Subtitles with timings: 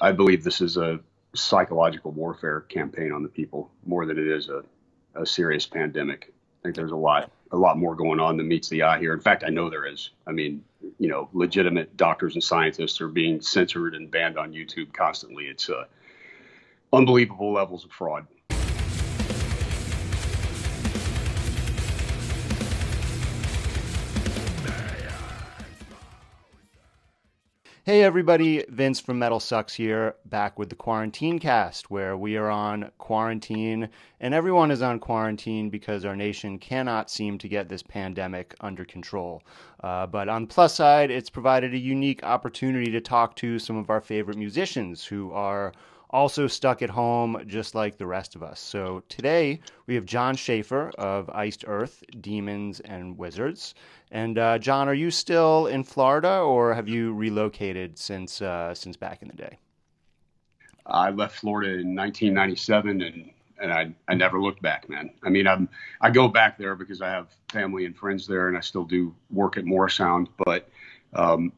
[0.00, 1.00] I believe this is a
[1.34, 4.62] psychological warfare campaign on the people more than it is a,
[5.14, 6.32] a serious pandemic.
[6.32, 9.12] I think there's a lot a lot more going on than meets the eye here.
[9.12, 10.10] In fact, I know there is.
[10.26, 10.62] I mean,
[10.98, 15.46] you know, legitimate doctors and scientists are being censored and banned on YouTube constantly.
[15.46, 15.84] It's uh,
[16.92, 18.26] unbelievable levels of fraud.
[27.90, 32.48] Hey everybody, Vince from Metal Sucks here, back with the Quarantine Cast, where we are
[32.48, 33.88] on quarantine,
[34.20, 38.84] and everyone is on quarantine because our nation cannot seem to get this pandemic under
[38.84, 39.42] control.
[39.82, 43.76] Uh, but on the plus side, it's provided a unique opportunity to talk to some
[43.76, 45.72] of our favorite musicians who are
[46.10, 48.60] also stuck at home just like the rest of us.
[48.60, 53.74] So today we have Jon Schaffer of Iced Earth, Demons and Wizards.
[54.10, 58.96] And uh, Jon, are you still in Florida or have you relocated since uh, since
[58.96, 59.58] back in the day?
[60.86, 63.30] I left Florida in 1997 and
[63.60, 65.10] and I, I never looked back, man.
[65.22, 65.68] I mean, I'm
[66.00, 69.14] I go back there because I have family and friends there, and I still do
[69.30, 70.28] work at Morrisound.
[70.38, 70.70] But
[71.12, 71.52] um,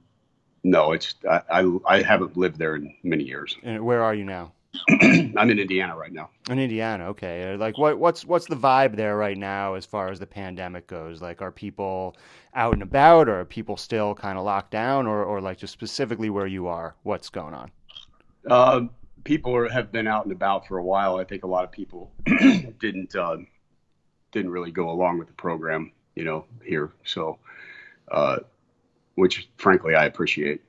[0.65, 3.57] no, it's I, I, I haven't lived there in many years.
[3.63, 4.53] And where are you now?
[4.91, 6.31] I'm in Indiana right now.
[6.49, 7.57] In Indiana, okay.
[7.57, 11.21] Like, what what's what's the vibe there right now as far as the pandemic goes?
[11.21, 12.17] Like, are people
[12.55, 15.73] out and about, or are people still kind of locked down, or or like just
[15.73, 16.95] specifically where you are?
[17.03, 17.71] What's going on?
[18.49, 18.81] Uh,
[19.25, 21.17] people are, have been out and about for a while.
[21.17, 22.11] I think a lot of people
[22.81, 23.37] didn't uh,
[24.33, 26.93] didn't really go along with the program, you know, here.
[27.05, 27.39] So
[28.11, 28.39] uh,
[29.15, 30.63] which frankly I appreciate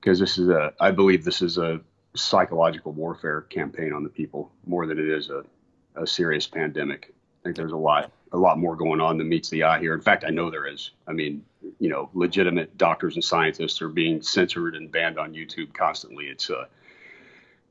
[0.00, 1.80] because this is a I believe this is a
[2.14, 5.44] psychological warfare campaign on the people more than it is a,
[5.96, 7.12] a serious pandemic.
[7.12, 9.94] I think there's a lot a lot more going on than meets the eye here.
[9.94, 10.90] In fact, I know there is.
[11.06, 11.44] I mean,
[11.78, 16.26] you know, legitimate doctors and scientists are being censored and banned on YouTube constantly.
[16.26, 16.64] It's uh,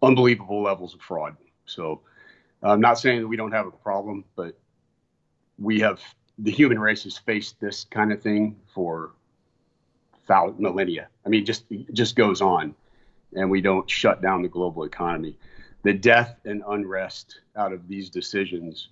[0.01, 1.35] unbelievable levels of fraud.
[1.65, 2.01] So
[2.61, 4.57] I'm not saying that we don't have a problem, but
[5.59, 6.01] we have
[6.39, 9.11] the human race has faced this kind of thing for
[10.27, 11.07] thousands, millennia.
[11.25, 12.75] I mean, just just goes on,
[13.33, 15.37] and we don't shut down the global economy.
[15.83, 18.89] The death and unrest out of these decisions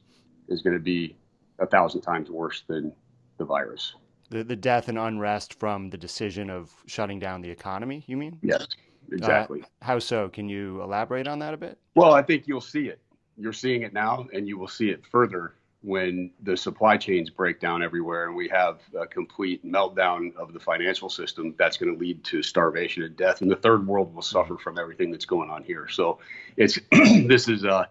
[0.48, 1.16] is going to be
[1.60, 2.92] a thousand times worse than
[3.38, 3.96] the virus.
[4.30, 8.04] The the death and unrest from the decision of shutting down the economy.
[8.08, 8.40] You mean?
[8.42, 8.68] Yes,
[9.12, 9.62] exactly.
[9.62, 10.30] Uh, how so?
[10.30, 11.78] Can you elaborate on that a bit?
[11.96, 13.00] Well, I think you'll see it.
[13.38, 17.60] You're seeing it now, and you will see it further when the supply chains break
[17.60, 22.00] down everywhere and we have a complete meltdown of the financial system, that's going to
[22.00, 23.42] lead to starvation and death.
[23.42, 25.88] And the third world will suffer from everything that's going on here.
[25.88, 26.20] So
[26.56, 27.86] it's this is uh,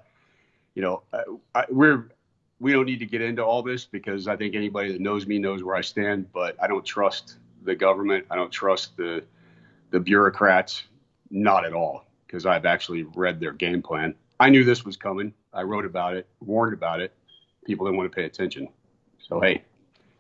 [0.75, 1.03] you know,
[1.55, 2.11] I, we're
[2.61, 5.39] we don't need to get into all this because I think anybody that knows me
[5.39, 6.33] knows where I stand.
[6.33, 8.27] But I don't trust the government.
[8.31, 9.25] I don't trust the
[9.91, 10.85] the bureaucrats,
[11.31, 14.15] not at all, because I've actually read their game plan.
[14.39, 15.35] I knew this was coming.
[15.53, 17.13] I wrote about it, warned about it
[17.71, 18.69] people didn't want to pay attention.
[19.19, 19.63] So hey,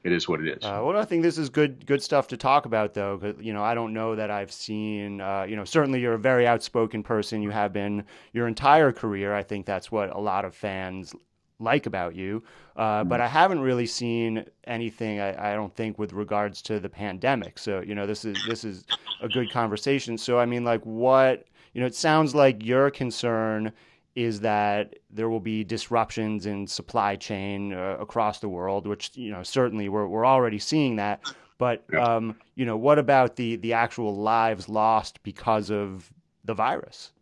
[0.04, 0.64] it is what it is.
[0.64, 3.18] Uh, well, I think this is good good stuff to talk about, though.
[3.18, 5.20] Cause, you know, I don't know that I've seen.
[5.20, 7.42] Uh, you know, certainly you're a very outspoken person.
[7.42, 9.34] You have been your entire career.
[9.34, 11.14] I think that's what a lot of fans
[11.58, 12.42] like about you.
[12.76, 13.24] Uh, but mm-hmm.
[13.24, 15.20] I haven't really seen anything.
[15.20, 17.58] I, I, don't think with regards to the pandemic.
[17.58, 18.86] So you know, this is this is
[19.20, 20.16] a good conversation.
[20.16, 21.44] So I mean, like, what
[21.74, 23.72] you know, it sounds like your concern
[24.14, 29.30] is that there will be disruptions in supply chain uh, across the world, which you
[29.30, 31.22] know certainly we're we're already seeing that.
[31.58, 36.12] But um, you know, what about the the actual lives lost because of
[36.44, 37.12] the virus?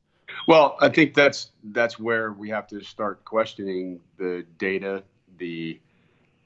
[0.47, 5.03] Well, I think that's that's where we have to start questioning the data,
[5.39, 5.81] the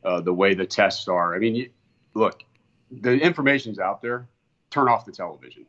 [0.05, 1.35] uh, the way the tests are.
[1.35, 1.71] I mean, you,
[2.15, 2.43] look,
[2.91, 4.27] the information's out there.
[4.71, 5.67] Turn off the television.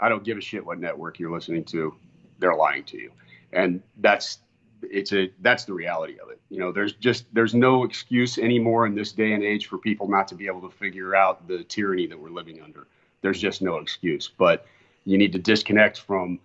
[0.00, 1.94] I don't give a shit what network you're listening to.
[2.40, 3.12] They're lying to you
[3.52, 4.38] and that's
[4.82, 6.40] it's a that's the reality of it.
[6.50, 10.08] You know, there's just there's no excuse anymore in this day and age for people
[10.08, 12.86] not to be able to figure out the tyranny that we're living under.
[13.20, 14.28] There's just no excuse.
[14.36, 14.66] But
[15.04, 16.38] you need to disconnect from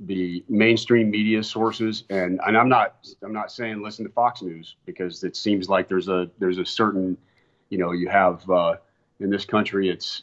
[0.00, 4.76] the mainstream media sources and and I'm not I'm not saying listen to Fox News
[4.84, 7.16] because it seems like there's a there's a certain
[7.68, 8.76] you know you have uh,
[9.20, 10.22] in this country it's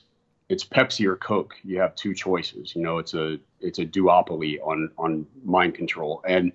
[0.50, 1.56] it's Pepsi or Coke.
[1.64, 2.76] You have two choices.
[2.76, 6.52] You know, it's a it's a duopoly on on mind control, and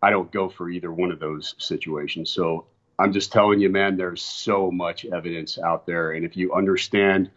[0.00, 2.30] I don't go for either one of those situations.
[2.30, 2.66] So
[2.98, 7.30] I'm just telling you, man, there's so much evidence out there, and if you understand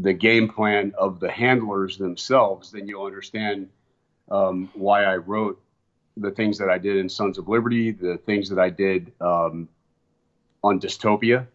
[0.00, 3.68] the game plan of the handlers themselves, then you'll understand
[4.30, 5.60] um, why I wrote
[6.16, 9.68] the things that I did in Sons of Liberty, the things that I did um,
[10.62, 11.46] on Dystopia,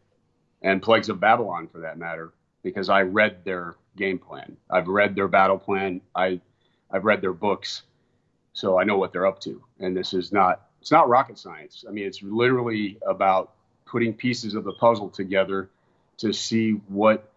[0.62, 2.32] and Plagues of Babylon, for that matter
[2.64, 4.58] because I read their game plan.
[4.70, 6.02] I've read their battle plan.
[6.16, 6.40] I,
[6.90, 7.84] I've read their books,
[8.54, 9.62] so I know what they're up to.
[9.80, 11.86] And this is not it's not rocket science.
[11.88, 13.52] I mean, it's literally about
[13.86, 15.70] putting pieces of the puzzle together
[16.18, 17.32] to see what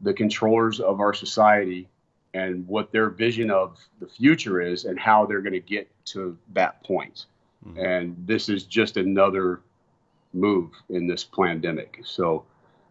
[0.00, 1.88] the controllers of our society
[2.34, 6.36] and what their vision of the future is and how they're going to get to
[6.52, 7.26] that point.
[7.66, 7.78] Mm-hmm.
[7.78, 9.60] And this is just another
[10.32, 12.00] move in this pandemic.
[12.04, 12.44] So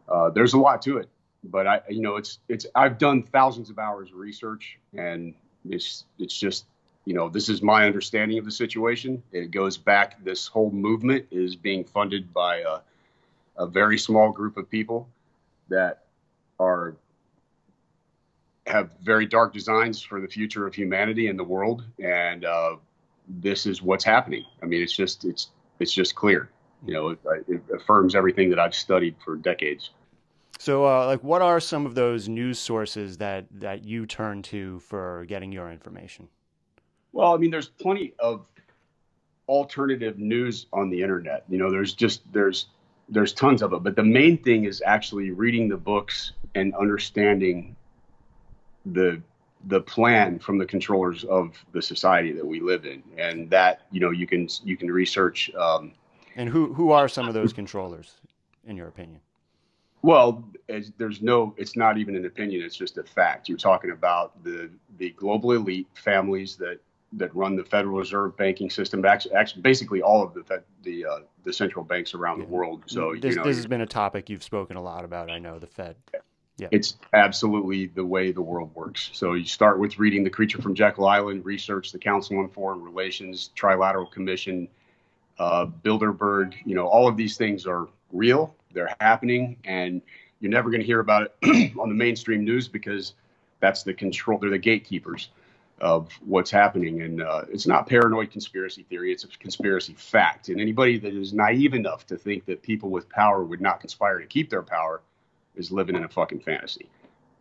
[0.07, 1.09] uh, there's a lot to it,
[1.43, 5.33] but I, you know, it's it's I've done thousands of hours of research, and
[5.69, 6.65] it's it's just
[7.05, 9.23] you know this is my understanding of the situation.
[9.31, 10.23] It goes back.
[10.23, 12.79] This whole movement is being funded by a,
[13.57, 15.07] a very small group of people
[15.69, 16.03] that
[16.59, 16.95] are
[18.67, 22.75] have very dark designs for the future of humanity and the world, and uh,
[23.27, 24.45] this is what's happening.
[24.61, 25.49] I mean, it's just it's
[25.79, 26.49] it's just clear.
[26.85, 29.91] You know, it, it affirms everything that I've studied for decades.
[30.59, 34.79] So, uh, like, what are some of those news sources that that you turn to
[34.79, 36.27] for getting your information?
[37.13, 38.45] Well, I mean, there's plenty of
[39.47, 41.45] alternative news on the internet.
[41.47, 42.67] You know, there's just there's
[43.07, 47.77] there's tons of it, but the main thing is actually reading the books and understanding
[48.85, 49.21] the
[49.67, 54.01] the plan from the controllers of the society that we live in, and that you
[54.01, 55.49] know you can you can research.
[55.55, 55.93] Um,
[56.35, 58.15] and who who are some of those controllers,
[58.67, 59.21] in your opinion?
[60.01, 60.45] Well,
[60.97, 61.53] there's no.
[61.57, 62.61] It's not even an opinion.
[62.61, 63.49] It's just a fact.
[63.49, 66.79] You're talking about the the global elite families that
[67.13, 69.03] that run the Federal Reserve banking system.
[69.03, 72.45] Actually, basically all of the the uh, the central banks around yeah.
[72.45, 72.83] the world.
[72.85, 75.29] So this, you know, this has been a topic you've spoken a lot about.
[75.29, 75.95] I know the Fed.
[76.57, 76.67] Yeah.
[76.71, 79.09] It's absolutely the way the world works.
[79.13, 82.83] So you start with reading The Creature from Jekyll Island, research the Council on Foreign
[82.83, 84.67] Relations, Trilateral Commission,
[85.37, 86.55] uh, Bilderberg.
[86.65, 88.53] You know, all of these things are real.
[88.73, 90.01] They're happening, and
[90.39, 93.13] you're never going to hear about it on the mainstream news because
[93.59, 94.37] that's the control.
[94.39, 95.29] They're the gatekeepers
[95.81, 99.11] of what's happening, and uh, it's not paranoid conspiracy theory.
[99.11, 100.49] It's a conspiracy fact.
[100.49, 104.19] And anybody that is naive enough to think that people with power would not conspire
[104.19, 105.01] to keep their power
[105.55, 106.89] is living in a fucking fantasy.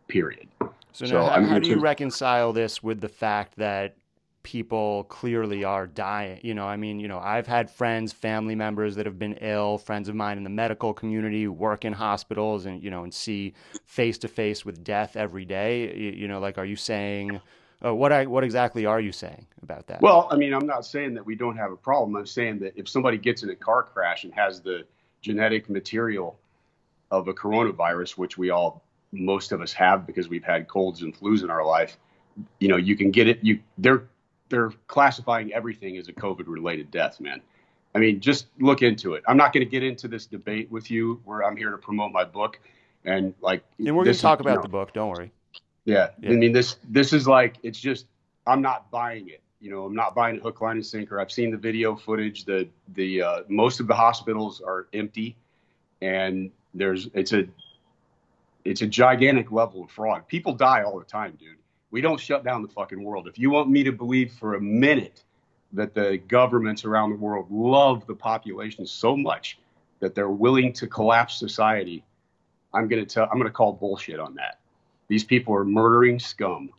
[0.06, 0.48] Period.
[0.92, 3.96] So, so now, how, how do you reconcile this with the fact that
[4.42, 6.40] people clearly are dying?
[6.42, 9.78] You know, I mean, you know, I've had friends, family members that have been ill,
[9.78, 13.54] friends of mine in the medical community work in hospitals and, you know, and see
[13.84, 15.94] face to face with death every day.
[15.94, 17.40] You, you know, like, are you saying,
[17.84, 20.00] uh, what I, what exactly are you saying about that?
[20.00, 22.16] Well, I mean, I'm not saying that we don't have a problem.
[22.16, 24.84] I'm saying that if somebody gets in a car crash and has the
[25.20, 26.38] genetic material
[27.10, 28.82] of a coronavirus, which we all
[29.12, 31.96] most of us have because we've had colds and flus in our life,
[32.58, 33.38] you know, you can get it.
[33.42, 34.04] You they're
[34.48, 37.40] they're classifying everything as a COVID related death, man.
[37.94, 39.24] I mean, just look into it.
[39.26, 42.12] I'm not going to get into this debate with you where I'm here to promote
[42.12, 42.60] my book
[43.04, 43.64] and like.
[43.78, 44.92] And we're going to talk about you know, the book.
[44.92, 45.32] Don't worry.
[45.84, 46.10] Yeah.
[46.20, 46.30] yeah.
[46.30, 48.06] I mean, this this is like it's just
[48.46, 49.42] I'm not buying it.
[49.60, 51.20] You know, I'm not buying a hook, line, and sinker.
[51.20, 52.44] I've seen the video footage.
[52.44, 55.36] The the uh, most of the hospitals are empty,
[56.00, 57.44] and there's it's a
[58.64, 60.28] it's a gigantic level of fraud.
[60.28, 61.56] People die all the time, dude.
[61.90, 63.28] We don't shut down the fucking world.
[63.28, 65.24] If you want me to believe for a minute
[65.72, 69.58] that the governments around the world love the population so much
[70.00, 72.04] that they're willing to collapse society,
[72.74, 74.58] I'm gonna tell I'm gonna call bullshit on that.
[75.08, 76.70] These people are murdering scum.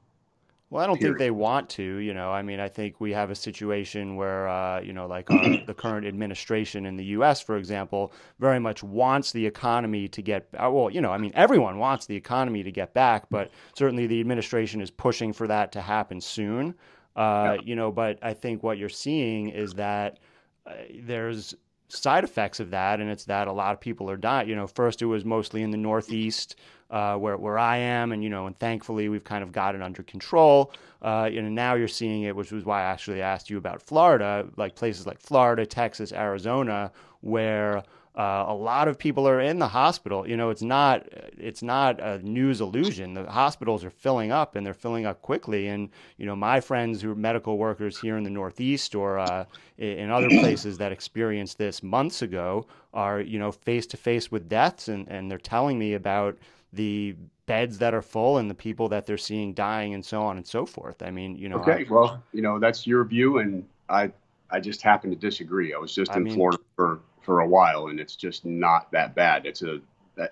[0.69, 1.13] Well, I don't Period.
[1.13, 1.83] think they want to.
[1.83, 5.29] You know, I mean, I think we have a situation where, uh, you know, like
[5.31, 10.21] our, the current administration in the U.S., for example, very much wants the economy to
[10.21, 10.47] get.
[10.53, 14.05] Uh, well, you know, I mean, everyone wants the economy to get back, but certainly
[14.05, 16.75] the administration is pushing for that to happen soon.
[17.15, 17.61] Uh, yeah.
[17.63, 20.19] You know, but I think what you're seeing is that
[20.67, 21.55] uh, there's
[21.87, 24.47] side effects of that, and it's that a lot of people are dying.
[24.47, 26.55] You know, first it was mostly in the Northeast
[26.89, 29.81] uh, where where I am, and you know, and thankfully we've kind of got it
[29.81, 30.73] under control.
[31.01, 34.45] Uh, and now you're seeing it, which was why I actually asked you about Florida,
[34.57, 36.91] like places like Florida, Texas, Arizona,
[37.21, 37.83] where
[38.19, 40.27] uh, a lot of people are in the hospital.
[40.27, 43.13] You know, it's not it's not a news illusion.
[43.13, 45.67] The hospitals are filling up, and they're filling up quickly.
[45.67, 49.45] And you know, my friends who are medical workers here in the Northeast or uh,
[49.77, 54.49] in other places that experienced this months ago are you know face to face with
[54.49, 56.37] deaths, and and they're telling me about
[56.73, 60.37] the beds that are full and the people that they're seeing dying and so on
[60.37, 61.01] and so forth.
[61.01, 61.57] I mean, you know.
[61.57, 64.11] Okay, I, well, you know that's your view, and I
[64.51, 65.73] I just happen to disagree.
[65.73, 68.91] I was just I in mean, Florida for for a while, and it's just not
[68.91, 69.45] that bad.
[69.45, 69.79] It's a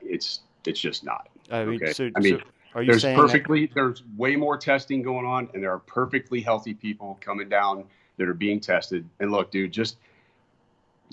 [0.02, 1.30] it's it's just not.
[1.52, 1.94] I mean, okay?
[1.94, 2.40] so, I mean.
[2.40, 2.44] So
[2.76, 3.76] are you there's saying perfectly that...
[3.76, 7.86] there's way more testing going on and there are perfectly healthy people coming down
[8.18, 9.98] that are being tested and look dude just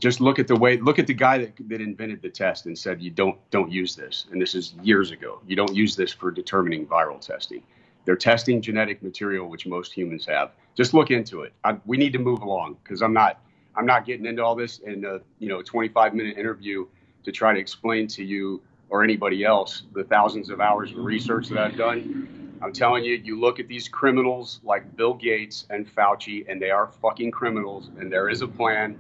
[0.01, 2.77] just look at the way look at the guy that, that invented the test and
[2.77, 6.13] said you don't don't use this and this is years ago you don't use this
[6.13, 7.63] for determining viral testing
[8.05, 10.53] they're testing genetic material, which most humans have.
[10.75, 11.53] Just look into it.
[11.65, 13.41] I, we need to move along because I'm not
[13.77, 16.87] I'm not getting into all this in a you know 25 minute interview
[17.25, 21.49] to try to explain to you or anybody else the thousands of hours of research
[21.49, 22.59] that I've done.
[22.63, 26.71] I'm telling you, you look at these criminals like Bill Gates and Fauci, and they
[26.71, 28.97] are fucking criminals, and there is a plan,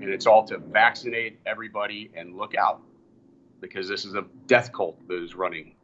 [0.00, 2.80] and it's all to vaccinate everybody and look out
[3.60, 5.74] because this is a death cult that is running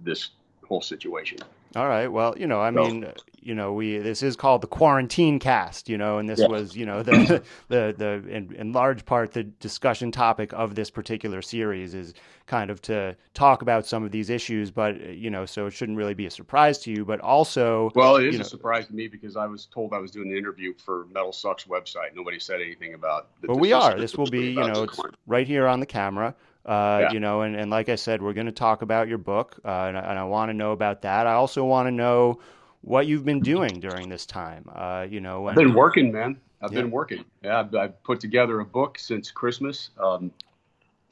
[0.00, 0.30] this
[0.66, 1.38] whole situation.
[1.76, 2.08] All right.
[2.08, 3.06] Well, you know, I mean,
[3.42, 6.84] you know, we this is called the quarantine cast, you know, and this was, you
[6.86, 11.94] know, the the the in, in large part the discussion topic of this particular series
[11.94, 12.14] is
[12.46, 15.96] kind of to talk about some of these issues, but you know, so it shouldn't
[15.96, 18.94] really be a surprise to you, but also Well, it is know, a surprise to
[18.94, 22.14] me because I was told I was doing the interview for Metal Sucks website.
[22.14, 23.98] Nobody said anything about But we are.
[23.98, 26.34] This will be, you know, it's right here on the camera.
[26.66, 27.12] Uh, yeah.
[27.12, 29.68] You know, and, and like I said, we're going to talk about your book, uh,
[29.68, 31.26] and, and I want to know about that.
[31.26, 32.38] I also want to know
[32.82, 34.64] what you've been doing during this time.
[34.74, 36.40] Uh, you know, I've been working, man.
[36.62, 36.82] I've yeah.
[36.82, 37.24] been working.
[37.42, 39.90] Yeah, I've, I've, put together a book since Christmas.
[39.98, 40.30] Um,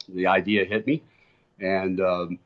[0.07, 1.01] the idea hit me,
[1.59, 2.39] and um,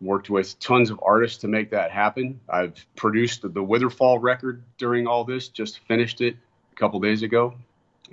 [0.00, 2.40] worked with tons of artists to make that happen.
[2.48, 5.48] I've produced the, the Witherfall record during all this.
[5.48, 6.36] Just finished it
[6.72, 7.54] a couple days ago.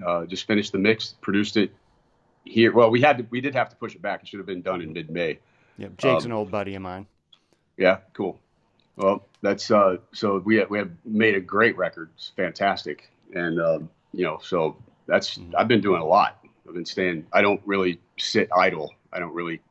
[0.05, 1.71] Uh, just finished the mix, produced it
[2.45, 2.71] here.
[2.73, 4.21] Well, we had to, we did have to push it back.
[4.21, 5.39] It should have been done in mid May.
[5.77, 7.05] Yeah, Jake's um, an old buddy of mine.
[7.77, 8.39] Yeah, cool.
[8.99, 12.09] Well, that's uh, so we have, we have made a great record.
[12.15, 14.75] It's fantastic, and um, you know, so
[15.07, 15.55] that's mm-hmm.
[15.57, 16.43] I've been doing a lot.
[16.67, 17.25] I've been staying.
[17.31, 18.93] I don't really sit idle.
[19.13, 19.61] I don't really.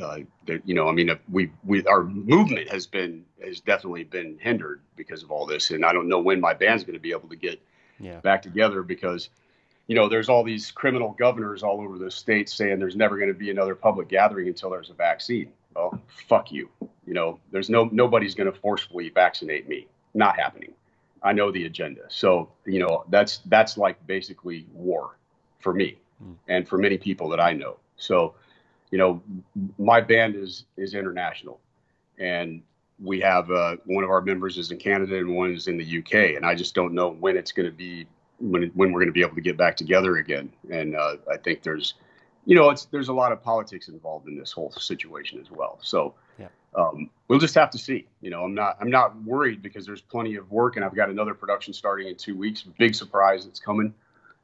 [0.00, 0.18] Uh,
[0.64, 5.24] you know, I mean, we we our movement has been has definitely been hindered because
[5.24, 7.36] of all this, and I don't know when my band's going to be able to
[7.36, 7.60] get
[7.98, 8.20] yeah.
[8.20, 9.30] back together because
[9.88, 13.28] you know, there's all these criminal governors all over the state saying there's never going
[13.28, 15.52] to be another public gathering until there's a vaccine.
[15.76, 16.70] Well, fuck you.
[17.06, 19.86] You know, there's no nobody's going to forcefully vaccinate me.
[20.14, 20.72] Not happening.
[21.22, 22.02] I know the agenda.
[22.08, 25.16] So, you know, that's that's like basically war
[25.60, 26.34] for me mm.
[26.48, 27.76] and for many people that I know.
[27.96, 28.34] So,
[28.90, 29.22] you know,
[29.78, 31.60] my band is is international,
[32.18, 32.62] and
[33.02, 35.98] we have uh, one of our members is in Canada and one is in the
[35.98, 38.06] UK, and I just don't know when it's going to be
[38.38, 40.50] when when we're going to be able to get back together again.
[40.70, 41.94] And uh, I think there's,
[42.46, 45.78] you know, it's there's a lot of politics involved in this whole situation as well.
[45.82, 46.48] So yeah.
[46.76, 48.06] um, we'll just have to see.
[48.22, 51.10] You know, I'm not I'm not worried because there's plenty of work, and I've got
[51.10, 52.62] another production starting in two weeks.
[52.78, 53.92] Big surprise that's coming,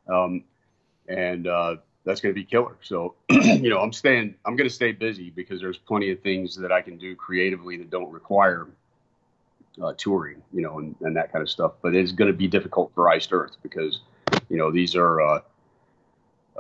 [0.09, 0.43] um,
[1.09, 2.77] and uh, that's going to be killer.
[2.83, 4.35] So you know, I'm staying.
[4.45, 7.77] I'm going to stay busy because there's plenty of things that I can do creatively
[7.79, 8.67] that don't require
[9.81, 11.75] uh, touring, you know, and, and that kind of stuff.
[11.81, 14.01] But it's going to be difficult for Iced Earth because,
[14.49, 15.41] you know, these are uh,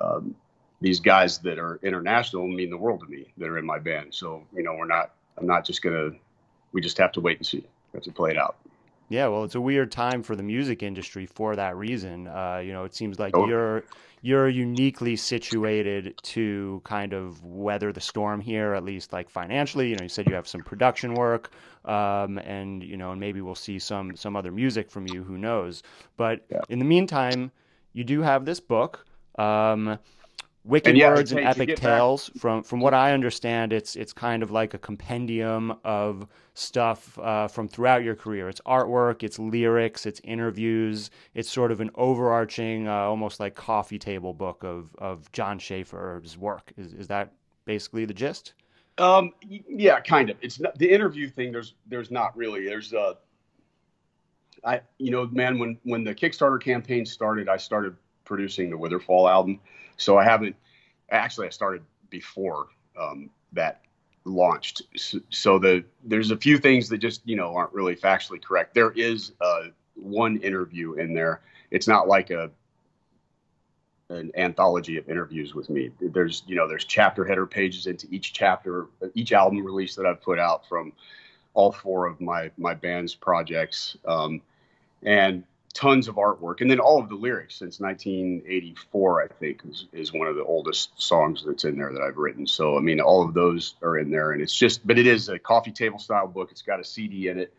[0.00, 0.36] um,
[0.82, 4.12] these guys that are international mean the world to me that are in my band.
[4.12, 5.14] So you know, we're not.
[5.38, 6.10] I'm not just gonna.
[6.72, 7.64] We just have to wait and see.
[7.92, 8.56] We have to play it out.
[9.08, 12.26] Yeah, well, it's a weird time for the music industry for that reason.
[12.26, 13.46] Uh, you know, it seems like oh.
[13.46, 13.84] you're
[14.22, 19.90] you're uniquely situated to kind of weather the storm here, at least like financially.
[19.90, 21.52] You know, you said you have some production work,
[21.84, 25.22] um, and you know, and maybe we'll see some some other music from you.
[25.22, 25.82] Who knows?
[26.16, 26.60] But yeah.
[26.68, 27.52] in the meantime,
[27.92, 29.06] you do have this book.
[29.38, 29.98] Um,
[30.64, 32.28] Wicked and yeah, Words and Epic Tales.
[32.28, 32.40] Back.
[32.40, 37.48] From from what I understand, it's it's kind of like a compendium of stuff uh,
[37.48, 38.48] from throughout your career.
[38.48, 41.10] It's artwork, it's lyrics, it's interviews.
[41.34, 46.38] It's sort of an overarching, uh, almost like coffee table book of of Jon Schaffer's
[46.38, 46.72] work.
[46.76, 47.32] Is is that
[47.64, 48.54] basically the gist?
[48.98, 50.36] Um, yeah, kind of.
[50.42, 51.50] It's not, the interview thing.
[51.50, 52.66] There's there's not really.
[52.66, 53.14] There's uh,
[54.64, 59.28] I you know, man, when when the Kickstarter campaign started, I started producing the Witherfall
[59.28, 59.58] album
[59.96, 60.56] so I haven't
[61.10, 62.68] actually I started before
[62.98, 63.82] um, that
[64.24, 64.82] launched.
[65.30, 68.74] So, the there's a few things that just you know aren't really factually correct.
[68.74, 71.40] There is uh, one interview in there.
[71.70, 72.50] It's not like a
[74.08, 75.90] an anthology of interviews with me.
[76.00, 80.22] There's you know there's chapter header pages into each chapter, each album release that I've
[80.22, 80.92] put out from
[81.54, 83.96] all four of my my band's projects.
[84.06, 84.42] Um,
[85.02, 89.86] and tons of artwork, and then all of the lyrics since 1984, I think, is,
[89.92, 92.46] is one of the oldest songs that's in there that I've written.
[92.46, 95.28] So, I mean, all of those are in there, and it's just, but it is
[95.28, 96.50] a coffee table style book.
[96.50, 97.54] It's got a CD in it.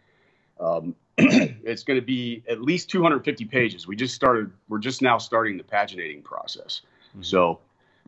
[0.59, 3.87] Um, it's going to be at least 250 pages.
[3.87, 4.51] We just started.
[4.67, 6.81] We're just now starting the paginating process.
[7.09, 7.23] Mm-hmm.
[7.23, 7.59] So,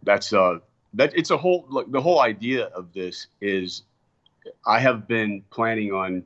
[0.04, 0.60] that's uh,
[0.94, 1.66] that it's a whole.
[1.70, 3.84] Look, the whole idea of this is,
[4.66, 6.24] I have been planning on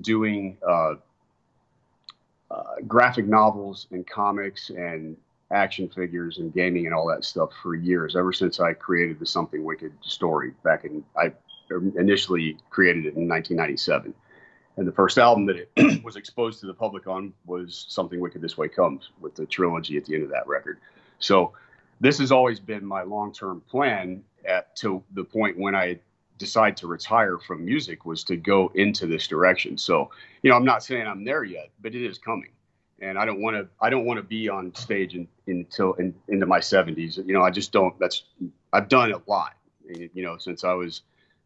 [0.00, 0.56] doing.
[0.66, 0.94] Uh,
[2.50, 5.16] uh, graphic novels and comics and
[5.50, 9.26] action figures and gaming and all that stuff for years, ever since I created the
[9.26, 11.32] Something Wicked story back in, I
[11.96, 14.14] initially created it in 1997.
[14.76, 18.40] And the first album that it was exposed to the public on was Something Wicked
[18.40, 20.78] This Way Comes with the trilogy at the end of that record.
[21.18, 21.52] So
[22.00, 25.98] this has always been my long term plan at to the point when I
[26.38, 29.76] decide to retire from music was to go into this direction.
[29.76, 30.10] So,
[30.42, 32.50] you know, I'm not saying I'm there yet, but it is coming.
[33.00, 36.14] And I don't want to I don't want to be on stage in, until in,
[36.28, 37.16] into my 70s.
[37.16, 38.24] You know, I just don't that's
[38.72, 39.54] I've done a lot.
[39.88, 41.02] You know, since I was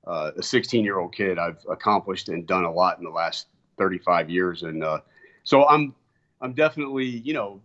[0.06, 3.48] uh, a 16 year old kid, I've accomplished and done a lot in the last
[3.78, 4.62] 35 years.
[4.62, 5.00] And uh,
[5.44, 5.94] so I'm
[6.40, 7.60] I'm definitely, you know,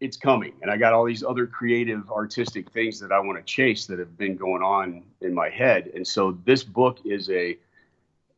[0.00, 0.52] it's coming.
[0.62, 3.98] And i got all these other creative artistic things that i want to chase that
[3.98, 5.90] have been going on in my head.
[5.94, 7.56] And so this book is a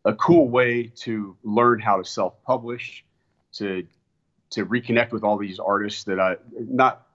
[0.05, 3.05] a cool way to learn how to self-publish
[3.53, 3.87] to
[4.51, 7.07] to reconnect with all these artists that i not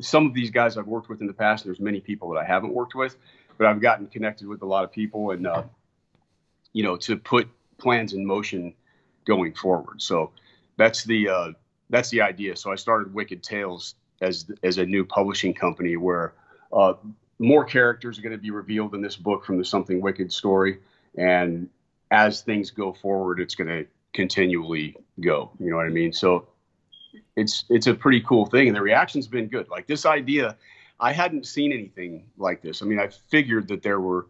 [0.00, 2.44] some of these guys i've worked with in the past there's many people that i
[2.44, 3.16] haven't worked with
[3.58, 5.62] but i've gotten connected with a lot of people and uh,
[6.72, 7.48] you know to put
[7.82, 8.74] plans in motion
[9.24, 10.00] going forward.
[10.00, 10.30] So
[10.76, 11.48] that's the uh,
[11.92, 12.56] that's the idea.
[12.56, 16.32] So I started Wicked Tales as as a new publishing company where
[16.72, 16.94] uh,
[17.38, 20.78] more characters are going to be revealed in this book from the Something Wicked story,
[21.16, 21.68] and
[22.10, 25.52] as things go forward, it's going to continually go.
[25.60, 26.12] You know what I mean?
[26.12, 26.48] So
[27.36, 29.68] it's it's a pretty cool thing, and the reaction's been good.
[29.68, 30.56] Like this idea,
[30.98, 32.80] I hadn't seen anything like this.
[32.82, 34.28] I mean, I figured that there were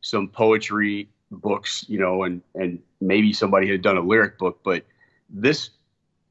[0.00, 4.84] some poetry books, you know, and and maybe somebody had done a lyric book, but
[5.30, 5.70] this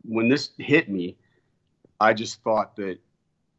[0.07, 1.17] when this hit me,
[1.99, 2.97] I just thought that,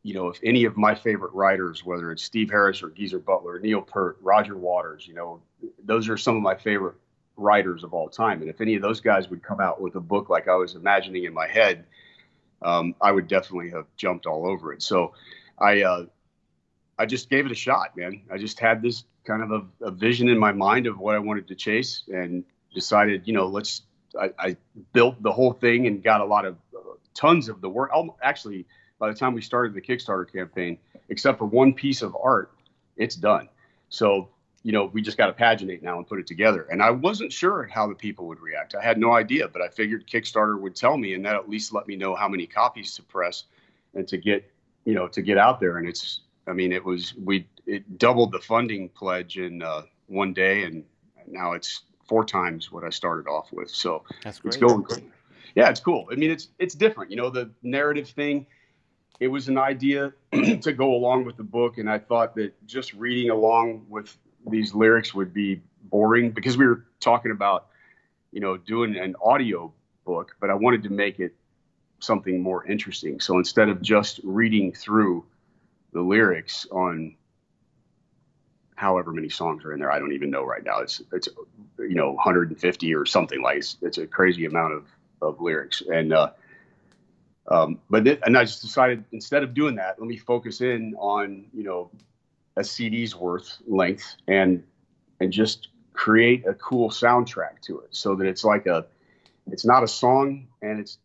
[0.03, 3.59] you know, if any of my favorite writers, whether it's Steve Harris or Geezer Butler,
[3.59, 5.41] Neil Peart, Roger Waters, you know,
[5.85, 6.95] those are some of my favorite
[7.37, 8.41] writers of all time.
[8.41, 10.75] And if any of those guys would come out with a book like I was
[10.75, 11.85] imagining in my head,
[12.63, 14.83] um, I would definitely have jumped all over it.
[14.83, 15.13] So
[15.59, 16.07] I, uh,
[16.99, 18.23] I just gave it a shot, man.
[18.31, 21.19] I just had this kind of a, a vision in my mind of what I
[21.19, 23.83] wanted to chase and decided, you know, let's
[24.21, 24.57] I, I,
[24.93, 26.81] built the whole thing and got a lot of uh,
[27.15, 27.91] tons of the work.
[28.23, 28.67] Actually,
[28.99, 32.53] by the time we started the Kickstarter campaign, except for one piece of art,
[32.97, 33.49] it's done.
[33.89, 34.29] So
[34.67, 36.67] you know, we just got to paginate now and put it together.
[36.69, 38.75] And I wasn't sure how the people would react.
[38.75, 41.73] I had no idea, but I figured Kickstarter would tell me, and that at least
[41.73, 43.45] let me know how many copies to press
[43.95, 44.51] and to get,
[44.85, 45.79] you know, to get out there.
[45.79, 50.33] And it's, I mean, it was we it doubled the funding pledge in uh, one
[50.33, 50.83] day, and
[51.29, 53.71] now it's four times what I started off with.
[53.71, 54.55] So That's great.
[54.55, 55.05] it's going great.
[55.55, 56.07] Yeah, it's cool.
[56.11, 57.11] I mean, it's it's different.
[57.11, 58.47] You know, the narrative thing.
[59.19, 62.93] It was an idea to go along with the book, and I thought that just
[62.93, 64.15] reading along with
[64.47, 67.69] these lyrics would be boring because we were talking about,
[68.33, 69.73] you know, doing an audio
[70.05, 71.35] book, but I wanted to make it
[72.01, 73.21] something more interesting.
[73.21, 75.25] So instead of just reading through
[75.93, 77.17] the lyrics on
[78.77, 79.91] however many songs are in there.
[79.91, 80.79] I don't even know right now.
[80.79, 81.29] It's it's
[81.79, 84.87] you know 150 or something like it's, it's a crazy amount of
[85.23, 86.31] of lyrics and uh,
[87.49, 91.47] um, but and I just decided instead of doing that, let me focus in on
[91.53, 91.91] you know
[92.57, 94.63] a CD's worth length and
[95.21, 98.87] and just create a cool soundtrack to it so that it's like a
[99.51, 100.99] it's not a song and it's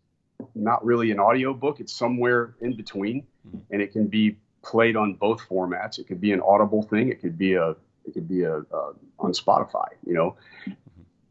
[0.56, 3.60] not really an audio book it's somewhere in between mm-hmm.
[3.70, 6.00] and it can be played on both formats.
[6.00, 7.10] It could be an audible thing.
[7.10, 9.88] It could be a it could be a uh, on Spotify.
[10.06, 10.36] You know,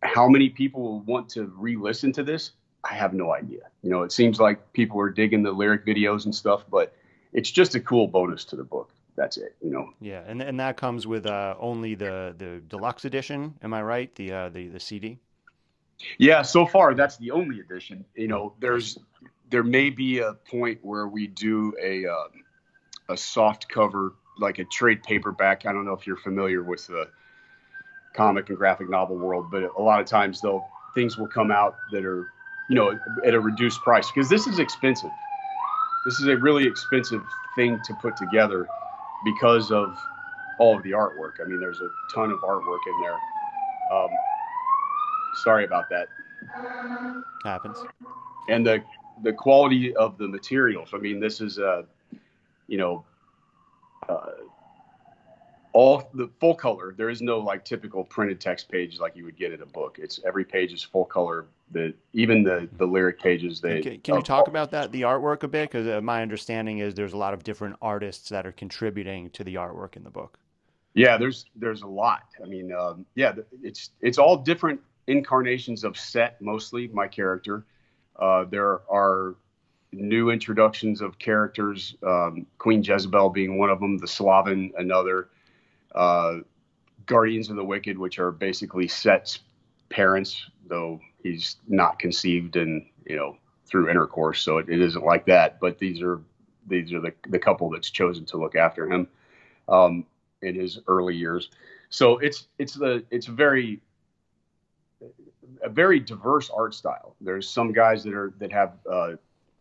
[0.03, 2.53] how many people will want to re-listen to this?
[2.85, 3.63] I have no idea.
[3.83, 6.95] You know, it seems like people are digging the lyric videos and stuff, but
[7.33, 8.91] it's just a cool bonus to the book.
[9.17, 9.55] That's it.
[9.63, 9.91] You know.
[10.01, 13.55] Yeah, and and that comes with uh, only the the deluxe edition.
[13.63, 14.15] Am I right?
[14.15, 15.19] The uh, the the CD.
[16.17, 18.05] Yeah, so far that's the only edition.
[18.15, 18.99] You know, there's
[19.51, 22.31] there may be a point where we do a um,
[23.11, 25.67] a soft cover, like a trade paperback.
[25.67, 27.09] I don't know if you're familiar with the
[28.15, 31.77] comic and graphic novel world, but a lot of times they'll things will come out
[31.93, 32.33] that are,
[32.69, 35.11] you know, at a reduced price because this is expensive.
[36.05, 37.23] This is a really expensive
[37.55, 38.67] thing to put together
[39.25, 39.97] because of
[40.59, 41.35] all of the artwork.
[41.45, 43.19] I mean, there's a ton of artwork in there.
[43.93, 44.09] Um,
[45.45, 46.09] sorry about that.
[47.45, 47.79] Happens.
[48.49, 48.83] And the
[49.23, 50.91] the quality of the materials.
[50.95, 51.85] I mean, this is a
[52.71, 53.05] you know,
[54.09, 54.31] uh,
[55.73, 56.95] all the full color.
[56.97, 59.99] There is no like typical printed text page like you would get in a book.
[60.01, 61.47] It's every page is full color.
[61.73, 63.61] The even the the lyric pages.
[63.61, 65.71] They can, can you talk about that the artwork a bit?
[65.71, 69.45] Because uh, my understanding is there's a lot of different artists that are contributing to
[69.45, 70.39] the artwork in the book.
[70.95, 72.23] Yeah, there's there's a lot.
[72.43, 76.41] I mean, um, yeah, it's it's all different incarnations of Set.
[76.41, 77.65] Mostly my character.
[78.17, 79.35] Uh, there are
[79.93, 85.29] new introductions of characters, um, Queen Jezebel being one of them, the Slaven another,
[85.95, 86.39] uh,
[87.07, 89.41] Guardians of the Wicked, which are basically Set's
[89.89, 95.27] parents, though he's not conceived and you know through intercourse, so it, it isn't like
[95.27, 95.61] that.
[95.61, 96.21] But these are
[96.67, 99.09] these are the the couple that's chosen to look after him
[99.69, 100.07] um,
[100.43, 101.51] in his early years.
[101.89, 103.81] So it's it's the it's very
[105.63, 107.17] a very diverse art style.
[107.21, 109.13] There's some guys that are that have uh,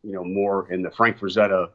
[0.03, 1.69] you know more in the Frank Frazetta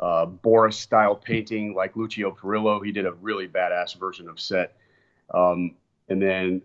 [0.00, 2.84] uh, Boris style painting, like Lucio Parrillo.
[2.84, 4.76] He did a really badass version of Set.
[5.32, 5.74] Um,
[6.08, 6.62] and then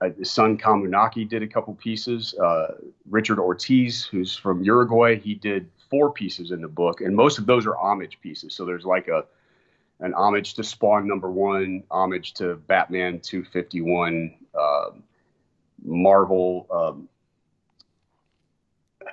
[0.00, 2.34] uh, Sun Khamunaki did a couple pieces.
[2.34, 2.74] Uh,
[3.08, 7.46] Richard Ortiz, who's from Uruguay, he did four pieces in the book, and most of
[7.46, 8.54] those are homage pieces.
[8.54, 9.24] So there's like a
[10.00, 14.90] an homage to Spawn number one, homage to Batman 251, uh,
[15.82, 16.66] Marvel.
[16.70, 17.08] Um,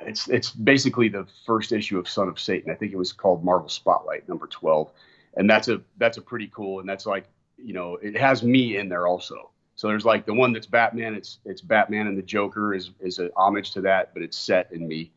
[0.02, 2.72] it's it's basically the first issue of Son of Satan.
[2.72, 4.92] I think it was called Marvel Spotlight number 12,
[5.36, 7.26] and that's a that's a pretty cool, and that's like
[7.58, 9.52] you know it has me in there also.
[9.76, 11.16] So there's like the one that's Batman.
[11.16, 14.72] It's it's Batman and the Joker is is an homage to that, but it's set
[14.72, 15.12] in me.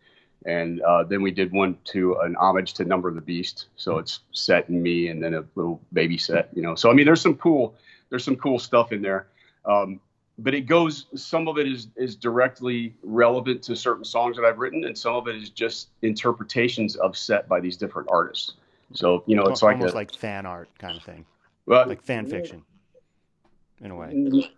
[0.45, 3.67] And uh, then we did one to an homage to Number of the Beast.
[3.77, 6.51] So it's set in me, and then a little baby set.
[6.55, 6.75] You know.
[6.75, 7.75] So I mean, there's some cool
[8.11, 9.29] there's some cool stuff in there.
[9.65, 10.01] Um,
[10.38, 11.07] but it goes.
[11.14, 15.14] Some of it is is directly relevant to certain songs that I've written, and some
[15.14, 18.55] of it is just interpretations of Set by these different artists.
[18.92, 21.25] So you know, it's almost like a, like fan art kind of thing,
[21.64, 22.62] well, like fan fiction
[23.81, 24.51] in a way.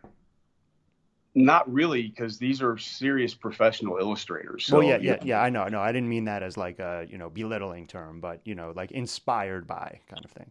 [1.34, 4.64] Not really, because these are serious professional illustrators.
[4.64, 5.40] So, well, yeah, yeah, yeah.
[5.40, 5.80] I know, I know.
[5.80, 8.90] I didn't mean that as like a you know belittling term, but you know, like
[8.90, 10.50] inspired by kind of thing.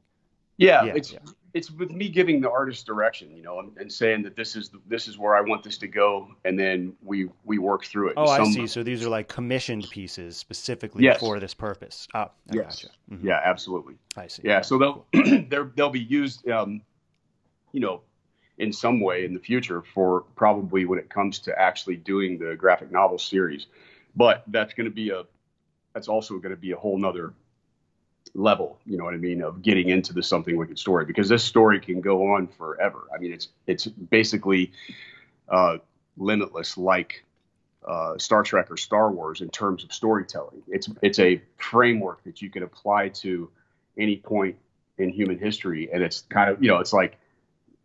[0.55, 1.19] Yeah, yeah it's yeah.
[1.57, 4.69] It's with me giving the artist direction, you know, and, and, saying that this is
[4.87, 8.13] this is where I want this to go, and then we we work through it.
[8.15, 8.67] Oh, Some, I see.
[8.67, 11.19] So these are like commissioned pieces specifically yes.
[11.19, 12.07] for this purpose.
[12.13, 12.83] Oh, I yes.
[12.83, 12.87] Gotcha.
[13.11, 13.27] Mm-hmm.
[13.27, 13.95] Yeah, absolutely.
[14.15, 14.43] I see.
[14.45, 15.05] Yeah, so they'll
[15.49, 15.71] cool.
[15.75, 16.81] they'll be used, um,
[17.71, 18.01] you know,
[18.59, 22.55] in some way in the future for probably when it comes to actually doing the
[22.55, 23.65] graphic novel series.
[24.15, 25.23] But that's going to be a
[25.95, 27.33] that's also going to be a whole nother
[28.33, 31.43] level, you know what I mean, of getting into the something wicked story because this
[31.43, 33.07] story can go on forever.
[33.13, 34.71] I mean, it's it's basically
[35.49, 35.77] uh,
[36.17, 37.23] limitless, like
[37.87, 40.63] uh, Star Trek or Star Wars in terms of storytelling.
[40.67, 43.49] It's it's a framework that you can apply to
[43.97, 44.57] any point
[44.97, 47.17] in human history, and it's kind of you know it's like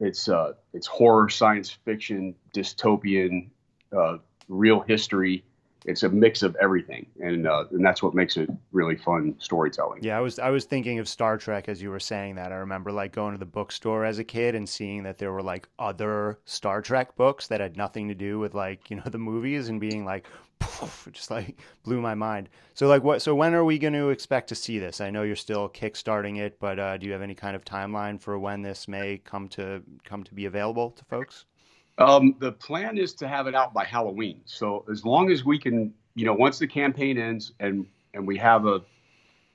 [0.00, 3.48] it's uh, it's horror, science fiction, dystopian,
[3.96, 5.44] uh, real history.
[5.84, 10.02] It's a mix of everything, and uh, and that's what makes it really fun storytelling.
[10.02, 12.52] Yeah, I was I was thinking of Star Trek as you were saying that.
[12.52, 15.42] I remember like going to the bookstore as a kid and seeing that there were
[15.42, 19.18] like other Star Trek books that had nothing to do with like you know the
[19.18, 20.26] movies, and being like,
[20.62, 22.48] poof, just like blew my mind.
[22.74, 23.22] So like what?
[23.22, 25.00] So when are we going to expect to see this?
[25.00, 28.20] I know you're still kickstarting it, but uh, do you have any kind of timeline
[28.20, 31.44] for when this may come to come to be available to folks?
[31.98, 34.40] Um, the plan is to have it out by Halloween.
[34.44, 38.36] So as long as we can, you know, once the campaign ends and and we
[38.38, 38.82] have a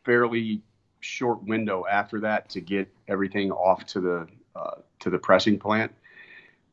[0.03, 0.61] fairly
[0.99, 5.91] short window after that to get everything off to the uh, to the pressing plant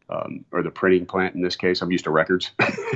[0.08, 1.82] um, or the printing plant in this case.
[1.82, 2.50] I'm used to records,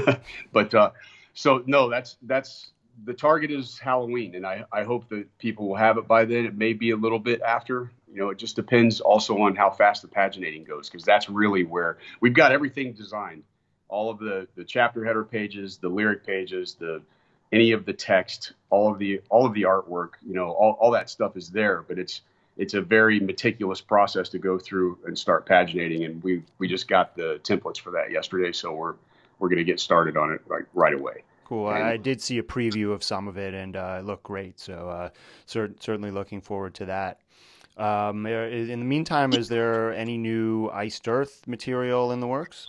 [0.52, 0.90] but uh,
[1.34, 2.72] so no, that's that's
[3.04, 6.44] the target is Halloween, and I, I hope that people will have it by then.
[6.44, 7.90] It may be a little bit after.
[8.10, 11.64] You know, it just depends also on how fast the paginating goes, because that's really
[11.64, 13.42] where we've got everything designed.
[13.88, 17.00] All of the the chapter header pages, the lyric pages, the
[17.52, 20.10] any of the text, all of the all of the artwork.
[20.26, 22.22] You know, all, all that stuff is there, but it's
[22.56, 26.88] it's a very meticulous process to go through and start paginating, and we we just
[26.88, 28.94] got the templates for that yesterday, so we're
[29.38, 31.22] we're going to get started on it like right away.
[31.48, 31.70] Cool.
[31.70, 34.60] And, I did see a preview of some of it, and uh, it looked great.
[34.60, 35.08] So uh,
[35.46, 37.20] cer- certainly looking forward to that.
[37.78, 42.66] Um, in the meantime, is there any new Iced Earth material in the works?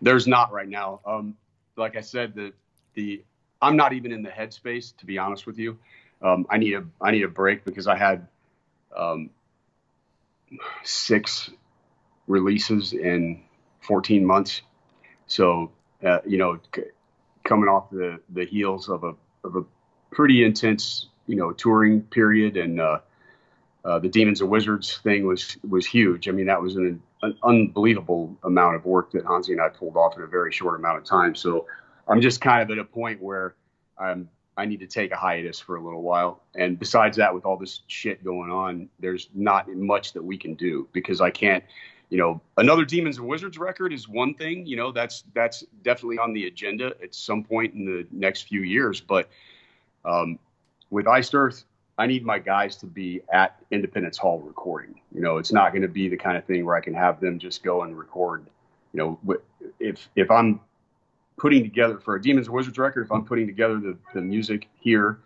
[0.00, 1.00] There's not right now.
[1.04, 1.36] Um,
[1.76, 2.54] like I said, the
[2.94, 3.22] the
[3.60, 5.76] I'm not even in the headspace to be honest with you.
[6.22, 8.28] Um, I need a I need a break because I had
[8.96, 9.28] um,
[10.84, 11.50] six
[12.26, 13.42] releases in
[13.82, 14.62] 14 months.
[15.26, 16.60] So uh, you know,
[17.46, 19.64] coming off the the heels of a of a
[20.10, 22.98] pretty intense you know touring period, and uh,
[23.84, 26.28] uh, the Demons and Wizards thing was was huge.
[26.28, 29.96] I mean, that was an, an unbelievable amount of work that Hansi and I pulled
[29.96, 31.34] off in a very short amount of time.
[31.34, 31.66] So
[32.06, 33.54] I'm just kind of at a point where
[33.98, 36.42] I'm I need to take a hiatus for a little while.
[36.54, 40.54] And besides that, with all this shit going on, there's not much that we can
[40.54, 41.62] do because I can't
[42.08, 44.64] you know, another Demons and Wizards record is one thing.
[44.66, 48.62] You know, that's that's definitely on the agenda at some point in the next few
[48.62, 49.00] years.
[49.00, 49.28] But
[50.04, 50.38] um,
[50.90, 51.64] with Iced Earth,
[51.98, 55.00] I need my guys to be at Independence Hall recording.
[55.12, 57.20] You know, it's not going to be the kind of thing where I can have
[57.20, 58.46] them just go and record.
[58.92, 59.38] You know,
[59.80, 60.60] if if I'm
[61.38, 64.68] putting together for a Demons and Wizards record, if I'm putting together the, the music
[64.78, 65.18] here,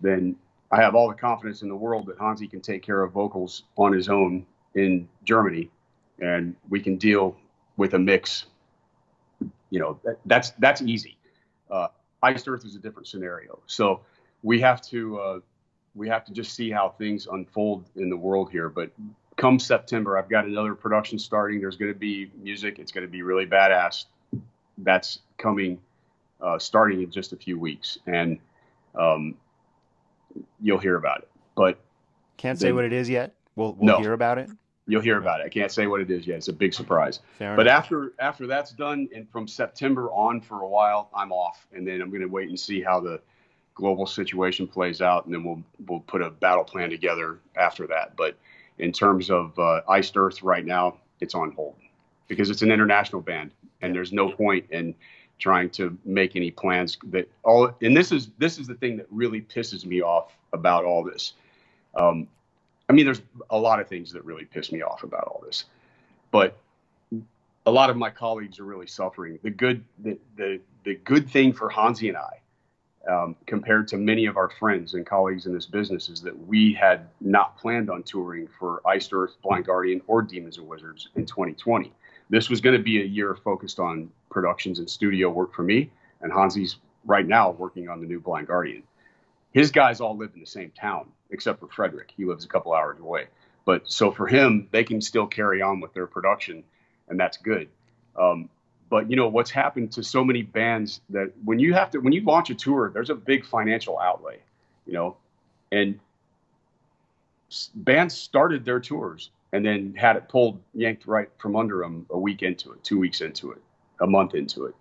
[0.00, 0.36] then
[0.70, 3.62] I have all the confidence in the world that Hansi can take care of vocals
[3.76, 4.44] on his own
[4.74, 5.70] in Germany,
[6.20, 7.36] and we can deal
[7.76, 8.46] with a mix.
[9.70, 11.16] You know, that, that's that's easy.
[11.70, 11.88] Uh,
[12.22, 14.00] Iced Earth is a different scenario, so
[14.42, 15.40] we have to uh,
[15.94, 18.68] we have to just see how things unfold in the world here.
[18.68, 18.90] But
[19.36, 21.60] come September, I've got another production starting.
[21.60, 22.78] There's going to be music.
[22.78, 24.04] It's going to be really badass.
[24.78, 25.78] That's coming,
[26.40, 28.38] uh, starting in just a few weeks, and
[28.94, 29.34] um,
[30.60, 31.28] you'll hear about it.
[31.54, 31.78] But
[32.36, 33.34] can't say what it is yet.
[33.56, 34.50] We'll we'll no, hear about it.
[34.88, 35.46] You'll hear about it.
[35.46, 36.36] I can't say what it is yet.
[36.36, 37.20] It's a big surprise.
[37.38, 37.84] Fair but enough.
[37.84, 42.00] after after that's done, and from September on for a while, I'm off, and then
[42.00, 43.20] I'm going to wait and see how the
[43.74, 48.16] global situation plays out, and then we'll we'll put a battle plan together after that.
[48.16, 48.36] But
[48.78, 51.74] in terms of uh, Iced Earth right now, it's on hold
[52.28, 53.50] because it's an international band,
[53.82, 54.94] and there's no point in
[55.38, 57.72] trying to make any plans that all.
[57.82, 61.32] And this is this is the thing that really pisses me off about all this.
[61.94, 62.28] Um,
[62.88, 65.64] I mean, there's a lot of things that really piss me off about all this,
[66.30, 66.56] but
[67.66, 69.38] a lot of my colleagues are really suffering.
[69.42, 72.40] The good the the, the good thing for Hansi and I
[73.10, 76.72] um, compared to many of our friends and colleagues in this business is that we
[76.72, 81.26] had not planned on touring for Iced Earth, Blind Guardian, or Demons and Wizards in
[81.26, 81.92] 2020.
[82.30, 85.90] This was going to be a year focused on productions and studio work for me,
[86.20, 88.82] and Hansi's right now working on the new Blind Guardian.
[89.52, 92.12] His guys all live in the same town, except for Frederik.
[92.16, 93.26] He lives a couple hours away.
[93.64, 96.64] But so for him, they can still carry on with their production,
[97.08, 97.68] and that's good.
[98.16, 98.48] Um,
[98.88, 102.12] but you know what's happened to so many bands that when you have to when
[102.12, 104.38] you launch a tour there's a big financial outlay
[104.86, 105.16] you know
[105.72, 105.98] and
[107.74, 112.18] bands started their tours and then had it pulled yanked right from under them a
[112.18, 113.60] week into it two weeks into it
[114.00, 114.74] a month into it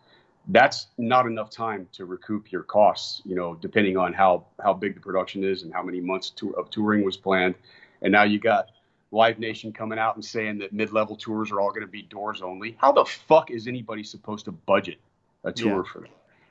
[0.49, 4.93] that's not enough time to recoup your costs you know depending on how how big
[4.93, 7.55] the production is and how many months of touring was planned
[8.01, 8.69] and now you got
[9.12, 12.41] Live Nation coming out and saying that mid-level tours are all going to be doors
[12.41, 12.75] only.
[12.79, 14.99] How the fuck is anybody supposed to budget
[15.43, 15.91] a tour yeah.
[15.91, 16.08] for?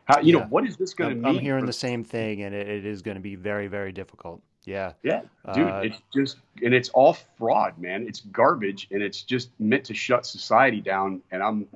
[0.06, 0.40] How you yeah.
[0.40, 1.36] know what is this going to mean?
[1.36, 4.42] I'm hearing the same thing, and it, it is going to be very, very difficult.
[4.64, 5.22] Yeah, yeah,
[5.54, 5.68] dude.
[5.68, 8.06] Uh, it's just and it's all fraud, man.
[8.06, 11.22] It's garbage, and it's just meant to shut society down.
[11.30, 11.66] And I'm,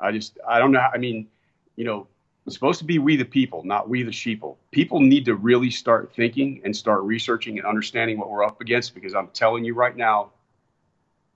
[0.00, 0.80] I just, I don't know.
[0.80, 1.28] How, I mean,
[1.76, 2.06] you know,
[2.46, 4.56] it's supposed to be we the people, not we the sheeple.
[4.70, 8.94] People need to really start thinking and start researching and understanding what we're up against
[8.94, 10.30] because I'm telling you right now,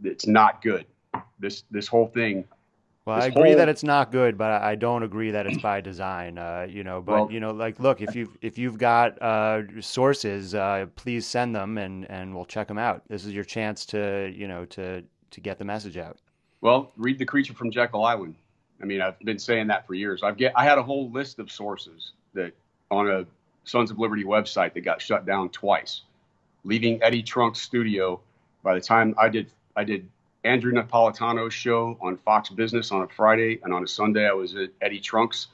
[0.03, 0.87] it's not good.
[1.38, 2.44] This this whole thing.
[3.07, 5.81] Well, I agree whole, that it's not good, but I don't agree that it's by
[5.81, 6.38] design.
[6.38, 9.62] Uh, you know, but well, you know, like, look, if you if you've got uh,
[9.81, 13.03] sources, uh, please send them, and and we'll check them out.
[13.09, 16.18] This is your chance to you know to to get the message out.
[16.61, 18.37] Well, read the creature from Jekyll Island.
[18.82, 20.22] I mean, I've been saying that for years.
[20.22, 22.52] I've get I had a whole list of sources that
[22.90, 23.26] on a
[23.64, 26.02] Sons of Liberty website that got shut down twice,
[26.64, 28.20] leaving Eddie Trunk's studio.
[28.62, 30.08] By the time I did I did
[30.44, 34.54] Andrew Napolitano's show on Fox Business on a Friday, and on a Sunday I was
[34.56, 35.48] at Eddie Trunk's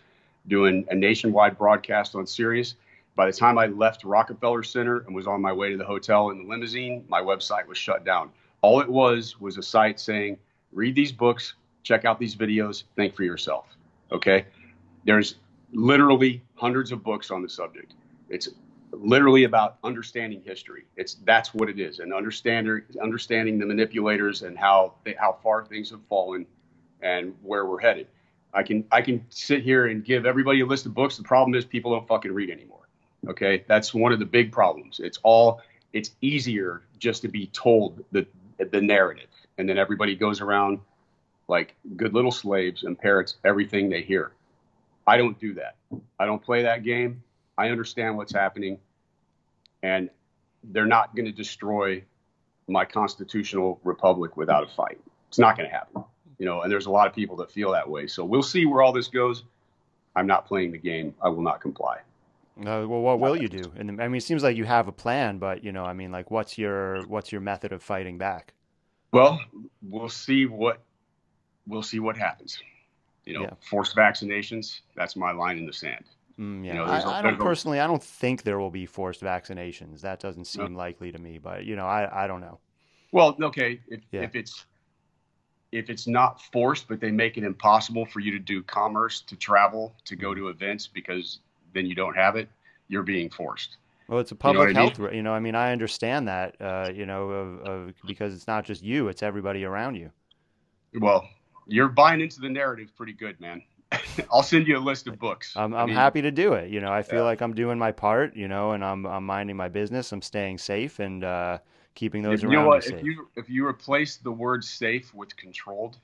[0.49, 2.77] doing a nationwide broadcast on Sirius.
[3.17, 6.31] By the time I left Rockefeller Center and was on my way to the hotel
[6.31, 8.31] in the limousine, my website was shut down.
[8.61, 10.39] All it was was a site saying,
[10.73, 11.55] read these books,
[11.87, 13.67] check out these videos, think for yourself.
[14.11, 14.47] Okay?
[15.05, 15.37] There's
[15.73, 17.95] literally hundreds of books on the subject.
[18.29, 18.49] It's
[18.91, 20.85] literally about understanding history.
[20.97, 25.65] It's that's what it is, and understanding understanding the manipulators and how they, how far
[25.65, 26.45] things have fallen
[27.03, 28.09] and where we're headed.
[28.53, 31.17] I can I can sit here and give everybody a list of books.
[31.17, 32.89] The problem is people don't fucking read anymore.
[33.29, 34.99] Okay, that's one of the big problems.
[34.99, 35.61] It's all
[35.93, 38.27] it's easier just to be told the
[38.73, 40.81] the narrative, and then everybody goes around
[41.49, 44.33] like good little slaves and parrots everything they hear.
[45.07, 45.77] I don't do that.
[46.19, 47.23] I don't play that game.
[47.57, 48.79] I understand what's happening,
[49.83, 50.11] and
[50.65, 52.03] they're not going to destroy
[52.69, 54.99] my constitutional republic without a fight.
[55.29, 56.05] It's not going to happen,
[56.39, 56.63] you know.
[56.63, 58.09] And there's a lot of people that feel that way.
[58.09, 59.45] So we'll see where all this goes.
[60.17, 61.15] I'm not playing the game.
[61.23, 61.99] I will not comply.
[62.59, 63.71] Uh, well, what will you do?
[63.77, 66.11] And I mean, it seems like you have a plan, but you know, I mean,
[66.11, 68.55] like, what's your what's your method of fighting back?
[69.13, 69.41] Well,
[69.83, 70.81] we'll see what
[71.67, 72.59] we'll see what happens.
[73.25, 73.55] You know, yeah.
[73.69, 74.81] forced vaccinations.
[74.95, 76.05] That's my line in the sand.
[76.39, 77.81] Mm, yeah, you know, I, I don't personally.
[77.81, 80.03] I don't think there will be forced vaccinations.
[80.03, 80.79] That doesn't seem no.
[80.79, 81.39] likely to me.
[81.39, 82.59] But you know, I I don't know.
[83.13, 84.23] Well, okay, if yeah.
[84.23, 84.67] if it's
[85.73, 89.37] if it's not forced, but they make it impossible for you to do commerce, to
[89.37, 91.41] travel, to go to events because
[91.75, 92.49] then you don't have it,
[92.89, 93.77] you're being forced.
[94.09, 95.01] Well, it's a public you know health.
[95.01, 95.15] I mean?
[95.15, 96.61] You know, I mean, I understand that.
[96.61, 100.11] Uh, you know, of, of, because it's not just you; it's everybody around you.
[101.01, 101.29] Well,
[101.67, 103.63] you're buying into the narrative pretty good, man.
[104.33, 105.53] I'll send you a list of books.
[105.57, 106.71] I'm, I'm I mean, happy to do it.
[106.71, 107.25] You know, I feel yeah.
[107.25, 108.35] like I'm doing my part.
[108.35, 110.13] You know, and I'm I'm minding my business.
[110.13, 111.59] I'm staying safe and uh,
[111.95, 115.15] keeping those if, around you know what, If you if you replace the word safe
[115.15, 115.99] with controlled,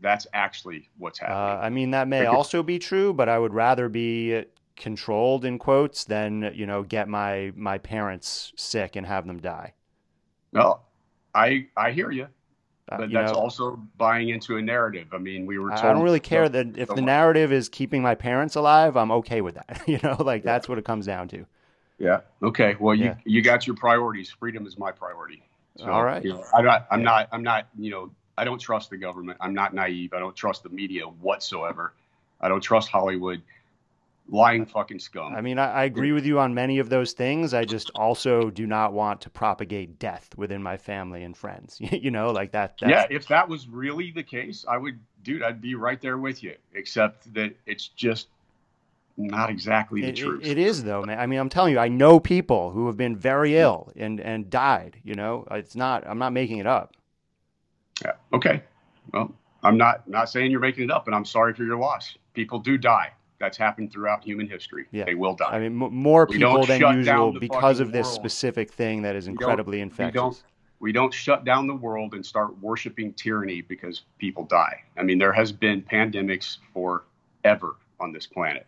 [0.00, 1.38] that's actually what's happening.
[1.38, 4.44] Uh, I mean, that may also be true, but I would rather be
[4.76, 9.74] controlled in quotes than you know get my my parents sick and have them die.
[10.52, 10.86] Well,
[11.34, 12.28] I I hear you.
[12.90, 15.08] Uh, but that's know, also buying into a narrative.
[15.12, 15.84] I mean, we were told.
[15.84, 19.40] I don't really care that if the narrative is keeping my parents alive, I'm okay
[19.42, 19.82] with that.
[19.86, 20.52] you know, like yeah.
[20.52, 21.44] that's what it comes down to.
[21.98, 22.20] Yeah.
[22.42, 22.76] Okay.
[22.78, 23.16] Well, you yeah.
[23.24, 24.30] you got your priorities.
[24.30, 25.42] Freedom is my priority.
[25.76, 26.24] So, All right.
[26.24, 26.86] You know, I'm not.
[26.90, 27.04] I'm yeah.
[27.04, 27.28] not.
[27.32, 27.68] I'm not.
[27.78, 29.38] You know, I don't trust the government.
[29.40, 30.14] I'm not naive.
[30.14, 31.92] I don't trust the media whatsoever.
[32.40, 33.42] I don't trust Hollywood
[34.28, 35.34] lying fucking scum.
[35.34, 37.54] I mean, I, I, agree with you on many of those things.
[37.54, 41.78] I just also do not want to propagate death within my family and friends.
[41.80, 42.74] you know, like that.
[42.80, 46.42] Yeah, if that was really the case, I would, dude, I'd be right there with
[46.42, 46.54] you.
[46.74, 48.28] Except that it's just
[49.16, 50.44] not exactly the it, truth.
[50.44, 51.18] It, it is though, man.
[51.18, 54.50] I mean, I'm telling you, I know people who have been very ill and and
[54.50, 54.98] died.
[55.02, 56.06] You know, it's not.
[56.06, 56.94] I'm not making it up.
[58.04, 58.12] Yeah.
[58.32, 58.62] Okay.
[59.12, 62.16] Well, I'm not not saying you're making it up, and I'm sorry for your loss.
[62.34, 64.86] People do die that's happened throughout human history.
[64.90, 65.04] Yeah.
[65.04, 65.50] They will die.
[65.50, 68.14] I mean, m- more people than usual because of this world.
[68.14, 70.14] specific thing that is incredibly infectious.
[70.14, 70.42] We don't,
[70.80, 74.82] we don't shut down the world and start worshiping tyranny because people die.
[74.96, 78.66] I mean, there has been pandemics forever on this planet,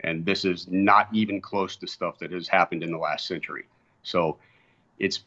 [0.00, 3.64] and this is not even close to stuff that has happened in the last century.
[4.02, 4.38] So,
[4.98, 5.24] it's,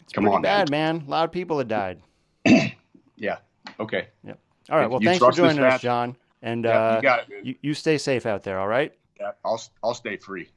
[0.00, 0.96] it's come on, bad, man.
[0.98, 1.04] man.
[1.06, 2.00] A lot of people have died.
[3.16, 3.38] yeah.
[3.80, 4.08] Okay.
[4.24, 4.38] Yep.
[4.70, 4.90] All right.
[4.90, 6.16] Well, thanks for joining us, Jon.
[6.42, 7.44] And yeah, uh, you got it.
[7.44, 8.92] You, you stay safe out there, all right?
[9.18, 10.48] Yeah, I'll I'll stay free.